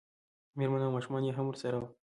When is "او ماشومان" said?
0.87-1.21